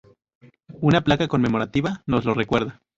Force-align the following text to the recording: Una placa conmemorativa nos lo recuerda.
Una 0.81 1.01
placa 1.03 1.27
conmemorativa 1.27 2.01
nos 2.07 2.25
lo 2.25 2.33
recuerda. 2.33 2.81